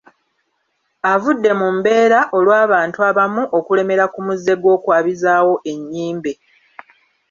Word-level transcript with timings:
Avudde 1.13 1.51
mu 1.59 1.67
mbeera 1.77 2.19
olw’abantu 2.37 2.97
abamu 3.09 3.43
okulemera 3.57 4.05
ku 4.13 4.19
muze 4.25 4.53
gw’okwabizaawo 4.61 5.53
ennyimbe 5.71 6.31